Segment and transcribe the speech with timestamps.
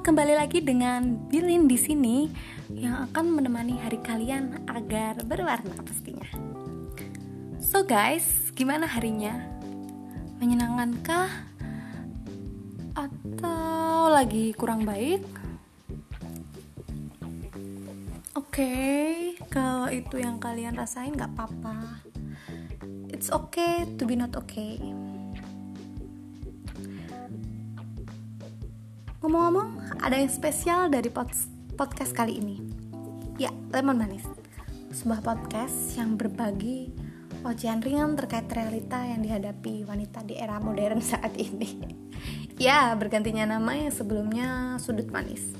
[0.00, 2.24] kembali lagi dengan Bilin di sini
[2.72, 6.24] yang akan menemani hari kalian agar berwarna pastinya.
[7.60, 9.36] So guys, gimana harinya?
[10.40, 11.28] Menyenangkankah?
[12.96, 15.20] Atau lagi kurang baik?
[18.32, 19.08] Oke, okay,
[19.52, 22.00] kalau itu yang kalian rasain gak apa-apa.
[23.12, 24.80] It's okay to be not okay.
[29.20, 31.28] Ngomong-ngomong, ada yang spesial dari pod
[31.76, 32.56] podcast kali ini.
[33.36, 34.24] Ya, Lemon Manis.
[34.96, 36.88] Sebuah podcast yang berbagi
[37.44, 41.84] ocehan ringan terkait realita yang dihadapi wanita di era modern saat ini.
[42.56, 45.52] ya, bergantinya nama yang sebelumnya Sudut Manis.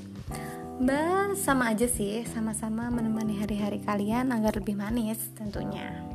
[0.80, 6.09] Mbak, sama aja sih, sama-sama menemani hari-hari kalian agar lebih manis tentunya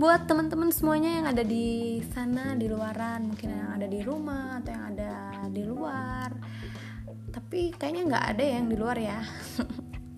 [0.00, 4.72] buat teman-teman semuanya yang ada di sana di luaran mungkin yang ada di rumah atau
[4.72, 5.12] yang ada
[5.52, 6.32] di luar.
[7.28, 9.20] Tapi kayaknya nggak ada yang di luar ya.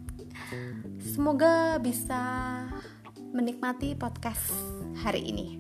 [1.19, 2.23] Semoga bisa
[3.35, 4.55] menikmati podcast
[5.03, 5.59] hari ini.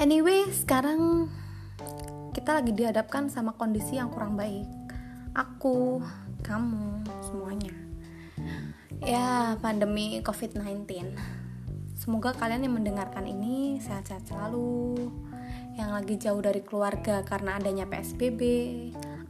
[0.00, 1.28] Anyway sekarang
[2.32, 4.64] kita lagi dihadapkan sama kondisi yang kurang baik.
[5.36, 6.00] Aku
[6.40, 7.76] kamu semuanya.
[9.04, 11.43] Ya pandemi covid-19
[12.04, 15.08] Semoga kalian yang mendengarkan ini sehat-sehat selalu,
[15.72, 18.44] yang lagi jauh dari keluarga karena adanya PSBB,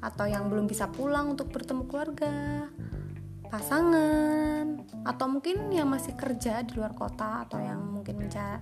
[0.02, 2.66] atau yang belum bisa pulang untuk bertemu keluarga,
[3.46, 8.58] pasangan, atau mungkin yang masih kerja di luar kota atau yang mungkin mencari,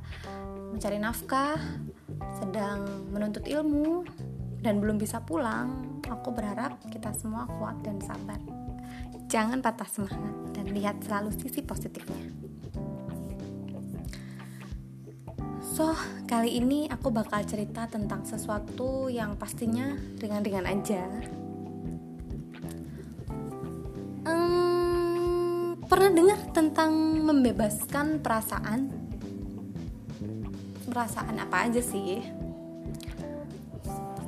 [0.77, 1.57] mencari nafkah,
[2.37, 2.85] sedang
[3.17, 4.05] menuntut ilmu
[4.61, 6.05] dan belum bisa pulang.
[6.05, 8.37] Aku berharap kita semua kuat dan sabar.
[9.33, 12.42] Jangan patah semangat dan lihat selalu sisi positifnya.
[15.73, 15.97] So,
[16.29, 21.01] kali ini aku bakal cerita tentang sesuatu yang pastinya ringan-ringan aja.
[24.29, 26.93] Um, pernah dengar tentang
[27.25, 28.93] membebaskan perasaan?
[30.93, 32.21] Perasaan apa aja sih?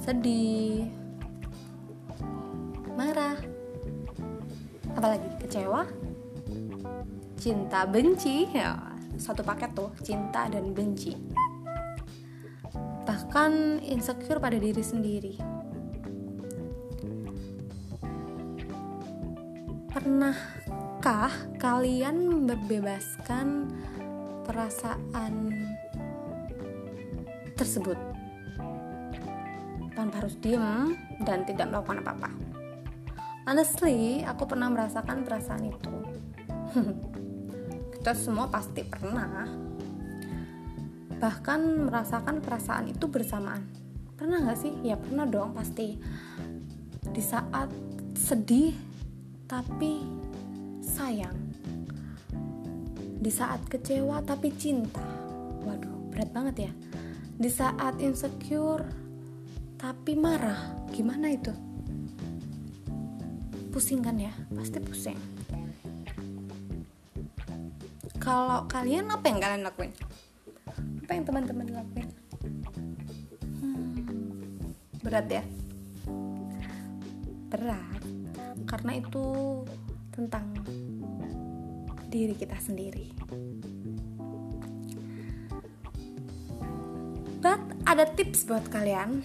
[0.01, 0.89] Sedih,
[2.97, 3.37] marah,
[4.97, 5.85] apalagi kecewa,
[7.37, 11.15] cinta, benci, ya satu paket tuh cinta dan benci
[13.35, 15.35] bahkan insecure pada diri sendiri.
[19.91, 23.75] Pernahkah kalian membebaskan
[24.47, 25.51] perasaan
[27.59, 27.99] tersebut?
[29.99, 30.95] Tanpa harus diem
[31.27, 32.31] dan tidak melakukan apa-apa.
[33.51, 35.95] Honestly aku pernah merasakan perasaan itu.
[37.99, 39.64] Kita semua pasti pernah
[41.25, 43.65] bahkan merasakan perasaan itu bersamaan.
[44.13, 44.77] Pernah gak sih?
[44.85, 45.97] Ya pernah dong pasti.
[47.01, 47.73] Di saat
[48.13, 48.77] sedih
[49.49, 50.05] tapi
[50.85, 51.33] sayang.
[53.25, 55.01] Di saat kecewa tapi cinta.
[55.65, 56.73] Waduh berat banget ya.
[57.41, 58.85] Di saat insecure
[59.81, 60.77] tapi marah.
[60.93, 61.57] Gimana itu?
[63.73, 64.33] Pusing kan ya?
[64.53, 65.17] Pasti pusing.
[68.21, 69.93] Kalau kalian apa yang kalian lakuin
[71.05, 72.09] apa yang teman-teman lakuin?
[73.61, 73.93] Hmm,
[75.05, 75.45] berat ya?
[77.53, 78.01] Berat
[78.65, 79.25] karena itu
[80.17, 80.49] tentang
[82.09, 83.13] diri kita sendiri.
[87.45, 89.21] But ada tips buat kalian.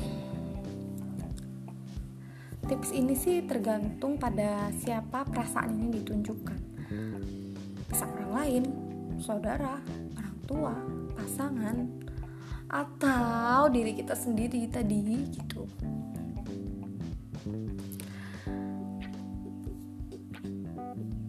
[2.68, 6.60] Tips ini sih tergantung pada siapa perasaan ini ditunjukkan.
[7.88, 8.64] Bisa orang lain
[9.24, 9.80] saudara,
[10.20, 10.76] orang tua,
[11.30, 11.86] pasangan,
[12.74, 15.70] atau diri kita sendiri tadi gitu.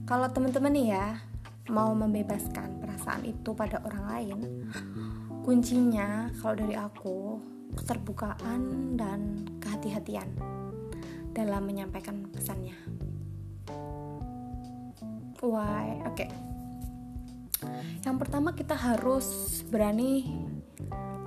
[0.08, 1.20] Kalau teman-teman nih ya
[1.68, 4.38] mau membebaskan perasaan itu pada orang lain,
[5.44, 7.38] kuncinya kalau dari aku
[7.76, 10.32] keterbukaan dan kehati-hatian
[11.36, 12.74] dalam menyampaikan pesannya.
[15.44, 16.00] Why?
[16.08, 16.24] Oke.
[16.26, 16.49] Okay
[18.04, 20.24] yang pertama kita harus berani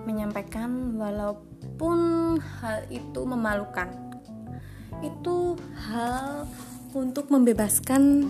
[0.04, 2.00] menyampaikan walaupun
[2.40, 3.90] hal itu memalukan.
[5.04, 5.58] Itu
[5.90, 6.48] hal
[6.96, 8.30] untuk membebaskan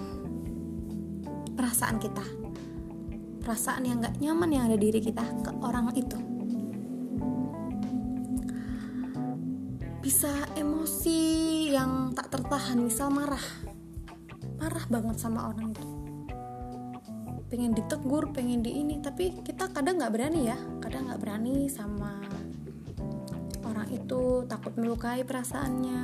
[1.54, 2.26] perasaan kita.
[3.44, 6.20] Perasaan yang gak nyaman yang ada di diri kita ke orang itu.
[10.04, 11.20] Bisa emosi
[11.72, 13.44] yang tak tertahan, misal marah.
[14.60, 15.93] Marah banget sama orang itu
[17.54, 18.98] pengen ditegur pengen di ini.
[18.98, 20.58] Tapi kita kadang nggak berani ya.
[20.82, 22.18] Kadang nggak berani sama
[23.62, 24.42] orang itu.
[24.50, 26.02] Takut melukai perasaannya.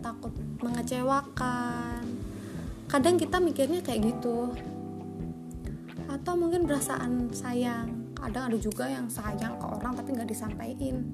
[0.00, 0.32] Takut
[0.64, 2.08] mengecewakan.
[2.88, 4.56] Kadang kita mikirnya kayak gitu.
[6.08, 8.16] Atau mungkin perasaan sayang.
[8.16, 11.12] Kadang ada juga yang sayang ke orang tapi nggak disampaikan.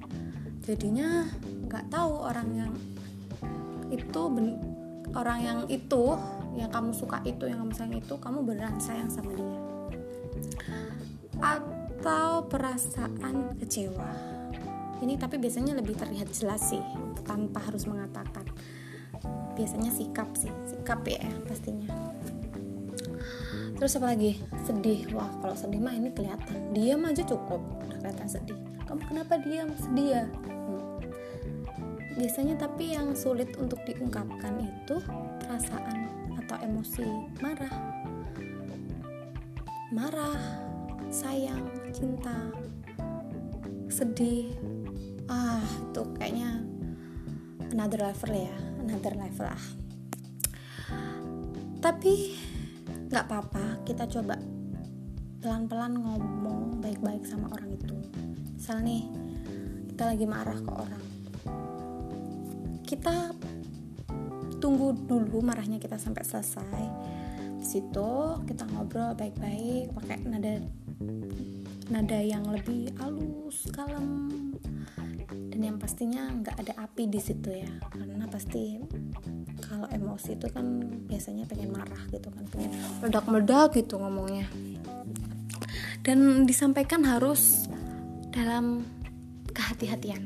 [0.63, 1.27] Jadinya
[1.67, 2.73] nggak tahu orang yang
[3.91, 4.21] itu
[5.11, 6.15] orang yang itu
[6.55, 9.59] yang kamu suka itu yang kamu sayang itu kamu beneran sayang sama dia?
[11.39, 14.11] Atau perasaan kecewa?
[15.01, 16.83] Ini tapi biasanya lebih terlihat jelas sih
[17.25, 18.45] tanpa harus mengatakan.
[19.55, 21.89] Biasanya sikap sih sikap ya pastinya.
[23.81, 24.37] Terus apa lagi?
[24.61, 25.09] Sedih.
[25.17, 26.69] Wah kalau sedih mah ini kelihatan.
[26.75, 27.63] Diam aja cukup.
[27.89, 28.59] Udah kelihatan sedih.
[28.85, 29.73] Kamu kenapa diam?
[29.79, 30.25] Sedih ya?
[30.27, 30.99] Hmm.
[32.21, 35.01] biasanya tapi yang sulit untuk diungkapkan itu
[35.41, 36.20] perasaan
[36.51, 37.07] atau emosi.
[37.39, 37.75] Marah.
[39.95, 40.43] Marah
[41.07, 41.63] sayang
[41.95, 42.51] cinta
[43.87, 44.51] sedih.
[45.31, 46.59] Ah itu kayaknya
[47.71, 49.65] another level ya another level lah.
[51.79, 52.35] Tapi
[53.07, 54.35] nggak apa-apa kita coba
[55.39, 57.95] pelan-pelan ngomong baik-baik sama orang itu.
[58.59, 59.07] Misal nih
[59.87, 61.05] kita lagi marah ke orang.
[62.83, 63.31] Kita
[64.61, 66.85] tunggu dulu marahnya kita sampai selesai.
[67.61, 68.13] Situ
[68.45, 70.61] kita ngobrol baik-baik pakai nada
[71.89, 74.29] nada yang lebih halus kalem.
[75.51, 78.79] Dan yang pastinya nggak ada api di situ ya karena pasti
[79.63, 80.65] kalau emosi itu kan
[81.07, 82.71] biasanya pengen marah gitu kan pengen
[83.01, 84.45] meledak-meledak gitu ngomongnya.
[86.01, 87.69] Dan disampaikan harus
[88.33, 88.85] dalam
[89.51, 90.23] kehati-hatian.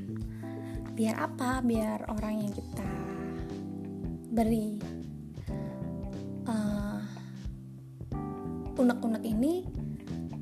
[0.96, 1.60] Biar apa?
[1.60, 2.85] Biar orang yang kita
[4.36, 4.76] beri
[6.52, 7.00] uh,
[8.76, 9.64] unek-unek ini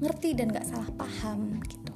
[0.02, 1.94] ngerti dan gak salah paham gitu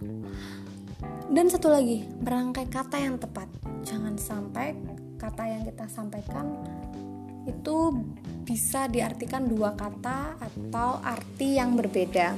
[1.28, 3.52] dan satu lagi, merangkai kata yang tepat.
[3.84, 4.72] Jangan sampai
[5.20, 6.56] kata yang kita sampaikan
[7.44, 7.92] itu
[8.48, 12.32] bisa diartikan dua kata atau arti yang berbeda.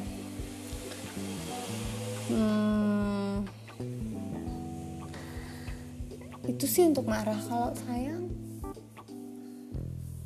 [2.33, 3.45] Hmm,
[6.49, 7.37] itu sih untuk marah.
[7.45, 8.25] Kalau sayang,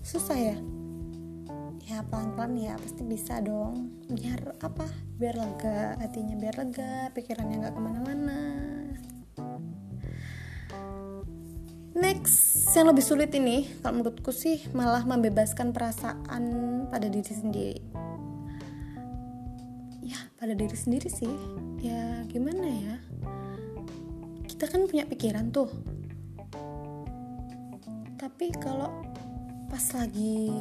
[0.04, 0.58] susah ya.
[1.84, 3.92] Ya pelan-pelan ya pasti bisa dong.
[4.12, 4.86] Biar apa?
[5.24, 8.40] biar lega hatinya biar lega pikirannya nggak ke mana-mana
[11.94, 16.44] next yang lebih sulit ini kalau menurutku sih malah membebaskan perasaan
[16.90, 17.78] pada diri sendiri
[20.02, 21.32] ya pada diri sendiri sih
[21.80, 22.96] ya gimana ya
[24.50, 25.70] kita kan punya pikiran tuh
[28.18, 28.90] tapi kalau
[29.74, 30.54] pas lagi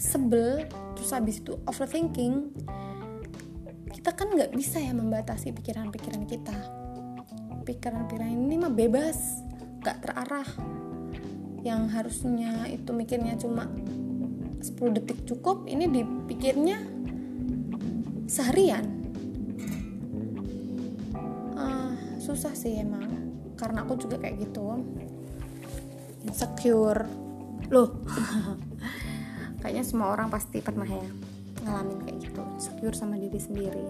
[0.00, 0.64] sebel
[0.96, 2.48] terus habis itu overthinking
[3.92, 6.56] kita kan nggak bisa ya membatasi pikiran-pikiran kita.
[7.68, 9.44] Pikiran-pikiran ini mah bebas
[9.84, 10.48] nggak terarah.
[11.60, 16.80] Yang harusnya itu mikirnya cuma 10 detik cukup ini dipikirnya
[18.28, 18.84] seharian.
[21.52, 23.28] Uh, susah sih emang
[23.60, 24.84] karena aku juga kayak gitu.
[26.24, 27.23] Insecure
[27.70, 28.00] loh.
[29.60, 31.08] Kayaknya semua orang pasti pernah ya
[31.64, 33.86] ngalamin kayak gitu secure sama diri sendiri.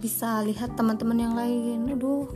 [0.00, 2.28] Bisa lihat teman-teman yang lain aduh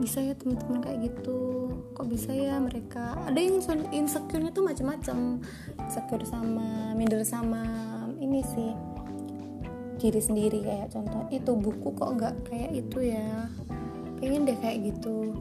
[0.00, 3.16] bisa ya teman-teman kayak gitu kok bisa ya mereka?
[3.28, 3.60] Ada yang
[3.92, 5.44] insecure-nya tuh macam-macam
[5.76, 7.64] insecure sama minder sama
[8.16, 8.72] ini sih
[9.96, 13.48] diri sendiri kayak contoh itu buku kok nggak kayak itu ya
[14.20, 15.32] pengen deh kayak gitu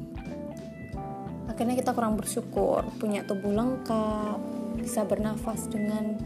[1.56, 4.44] akhirnya kita kurang bersyukur punya tubuh lengkap
[4.76, 6.20] bisa bernafas dengan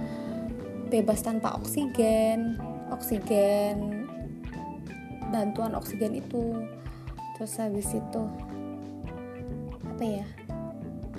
[0.90, 2.58] bebas tanpa oksigen.
[2.90, 4.10] Oksigen
[5.30, 6.66] bantuan oksigen itu.
[7.38, 8.24] Terus habis itu
[9.86, 10.26] apa ya?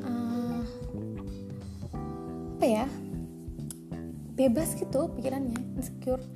[0.03, 0.67] Uh,
[2.59, 2.87] apa ya?
[4.35, 6.27] Bebas gitu pikirannya insecure.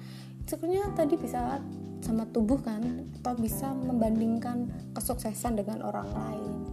[0.46, 1.58] Insecure tadi bisa
[2.06, 6.63] sama tubuh kan atau bisa membandingkan kesuksesan dengan orang lain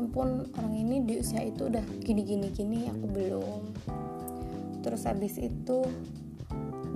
[0.00, 3.62] yang pun orang ini di usia itu udah gini gini gini aku belum.
[4.80, 5.84] Terus habis itu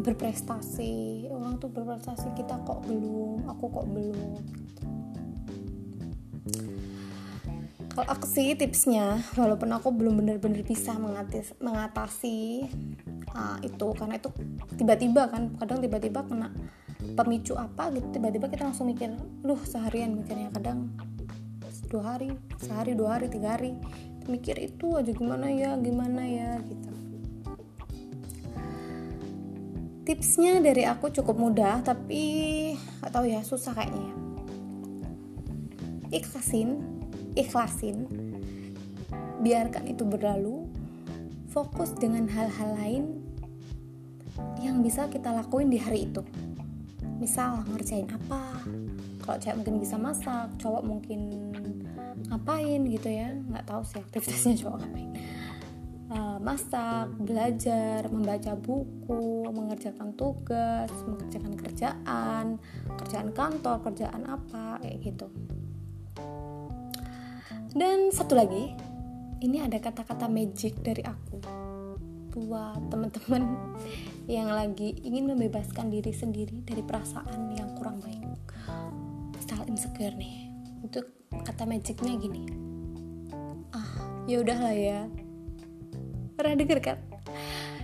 [0.00, 1.28] berprestasi.
[1.28, 4.40] Orang tuh berprestasi kita kok belum aku kok belum.
[7.92, 12.40] Kalau aku sih tipsnya walaupun aku belum bener-bener bisa mengatasi, mengatasi
[13.36, 14.32] uh, itu karena itu
[14.80, 16.50] tiba-tiba kan kadang tiba-tiba kena
[17.14, 19.14] pemicu apa gitu tiba-tiba kita langsung mikir
[19.46, 20.90] duh seharian mikirnya kadang
[21.94, 23.78] dua hari sehari dua hari tiga hari.
[24.26, 26.90] Mikir itu aja gimana ya gimana ya gitu.
[30.02, 34.10] Tipsnya dari aku cukup mudah tapi gak tahu ya susah kayaknya.
[36.10, 36.94] Ikhlasin
[37.34, 38.06] ikhlasin.
[39.42, 40.66] Biarkan itu berlalu.
[41.54, 43.04] Fokus dengan hal-hal lain
[44.58, 46.18] yang bisa kita lakuin di hari itu.
[47.22, 48.58] Misal ngerjain apa?
[49.22, 51.20] Kalau cewek mungkin bisa masak cowok mungkin
[52.28, 55.10] ngapain gitu ya nggak tahu sih aktivitasnya cowok ngapain.
[56.04, 62.46] Uh, masak belajar membaca buku mengerjakan tugas mengerjakan kerjaan
[63.00, 65.26] kerjaan kantor kerjaan apa kayak gitu.
[67.74, 68.76] Dan satu lagi
[69.42, 71.40] ini ada kata-kata magic dari aku.
[72.36, 73.42] Buat teman-teman
[74.36, 78.22] yang lagi ingin membebaskan diri sendiri dari perasaan yang kurang baik.
[79.40, 80.43] Style insecure nih
[80.84, 82.44] untuk kata magicnya gini.
[83.72, 83.88] Ah
[84.28, 85.08] ya udahlah ya.
[86.36, 86.98] Pernah denger kan?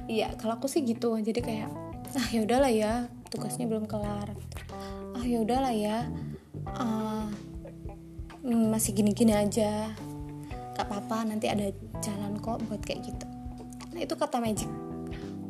[0.04, 1.16] Iya kalau aku sih gitu.
[1.16, 1.72] Jadi kayak
[2.12, 3.08] ah ya udahlah ya.
[3.32, 4.36] Tugasnya belum kelar.
[5.16, 6.12] Ah ya udahlah ya.
[6.76, 7.26] Uh,
[8.44, 9.88] masih gini-gini aja.
[10.76, 11.72] Gak apa-apa nanti ada
[12.04, 13.26] jalan kok buat kayak gitu.
[13.96, 14.68] Nah itu kata magic.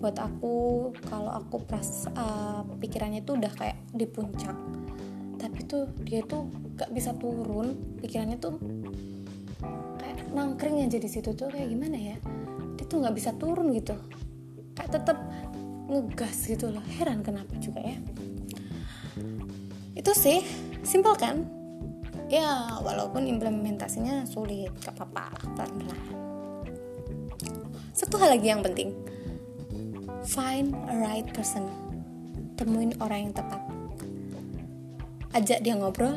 [0.00, 4.56] Buat aku kalau aku pras uh, pikirannya tuh udah kayak di puncak
[5.40, 6.44] tapi tuh dia tuh
[6.76, 7.72] gak bisa turun
[8.04, 8.60] pikirannya tuh
[9.96, 12.16] kayak nangkring aja di situ tuh kayak gimana ya?
[12.76, 13.96] Dia tuh nggak bisa turun gitu.
[14.76, 15.18] Kayak tetap
[15.88, 16.84] ngegas gitu loh.
[17.00, 17.96] Heran kenapa juga ya?
[19.96, 20.44] Itu sih
[20.84, 21.44] simple kan?
[22.30, 26.00] Ya walaupun implementasinya sulit gak apa-apa pelan-pelan.
[27.96, 28.92] Satu hal lagi yang penting.
[30.28, 31.66] Find a right person.
[32.60, 33.69] Temuin orang yang tepat
[35.34, 36.14] ajak dia ngobrol.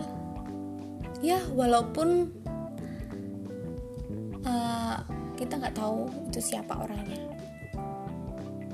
[1.23, 2.33] Ya walaupun
[4.43, 4.97] uh,
[5.39, 7.21] kita nggak tahu itu siapa orangnya.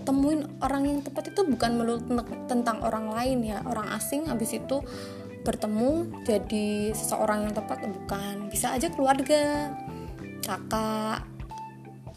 [0.07, 2.01] Temuin orang yang tepat itu bukan melulu
[2.49, 3.61] tentang orang lain ya.
[3.67, 4.81] Orang asing habis itu
[5.45, 8.49] bertemu jadi seseorang yang tepat bukan.
[8.49, 9.69] Bisa aja keluarga
[10.41, 11.29] kakak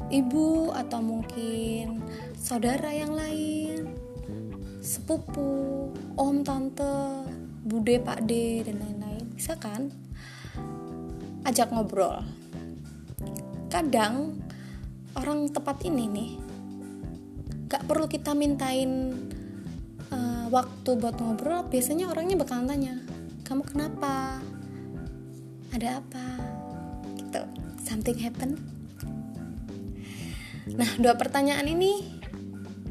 [0.08, 2.00] ibu atau mungkin
[2.36, 3.92] saudara yang lain
[4.82, 7.28] sepupu om tante
[7.62, 9.26] bude pak de dan lain-lain.
[9.34, 9.90] Bisa kan?
[11.46, 12.22] Ajak ngobrol.
[13.70, 14.38] Kadang
[15.16, 16.30] orang tepat ini nih
[17.72, 19.16] gak perlu kita mintain
[20.12, 22.94] uh, waktu buat ngobrol biasanya orangnya bakalan tanya
[23.48, 24.40] kamu kenapa?
[25.72, 26.26] Ada apa?
[27.16, 27.42] Gitu.
[27.80, 28.60] Something happen.
[30.72, 32.20] Nah dua pertanyaan ini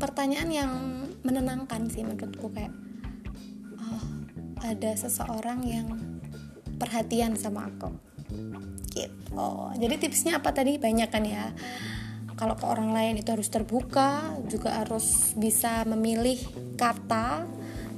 [0.02, 0.72] pertanyaan yang
[1.22, 2.74] menenangkan sih menurutku kayak
[4.62, 5.88] ada seseorang yang
[6.78, 7.94] perhatian sama aku.
[8.90, 9.50] Gitu.
[9.78, 10.78] Jadi tipsnya apa tadi?
[10.82, 11.54] Banyak kan ya.
[12.38, 16.42] Kalau ke orang lain itu harus terbuka juga harus bisa memilih
[16.74, 17.46] kata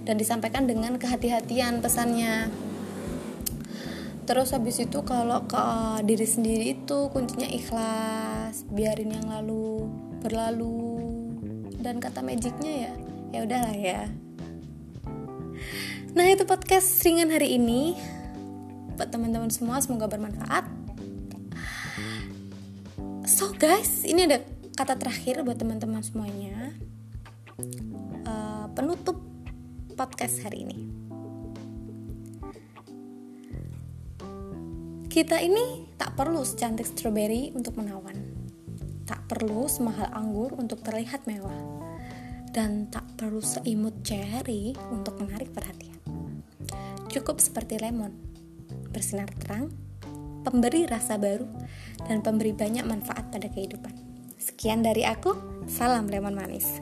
[0.04, 2.52] dan disampaikan dengan kehati-hatian pesannya.
[4.24, 5.64] Terus habis itu kalau ke
[6.04, 9.88] diri sendiri itu kuncinya ikhlas biarin yang lalu
[10.20, 11.00] berlalu.
[11.80, 12.94] Dan kata magicnya ya
[13.34, 14.08] ya udahlah ya
[16.14, 17.98] nah itu podcast ringan hari ini.
[18.94, 20.66] Buat teman-teman semua semoga bermanfaat.
[23.26, 24.46] So guys ini ada
[24.78, 26.74] kata terakhir buat teman-teman semuanya.
[28.24, 29.22] Uh, penutup
[29.94, 30.78] podcast hari ini.
[35.14, 38.18] Kita ini tak perlu secantik strawberry untuk menawan.
[39.06, 41.54] Tak perlu semahal anggur untuk terlihat mewah.
[42.50, 45.93] Dan tak perlu seimut cherry untuk menarik perhatian.
[47.14, 48.10] Cukup seperti lemon,
[48.90, 49.70] bersinar terang,
[50.42, 51.46] pemberi rasa baru,
[52.10, 53.94] dan pemberi banyak manfaat pada kehidupan.
[54.42, 55.38] Sekian dari aku,
[55.70, 56.82] salam lemon manis.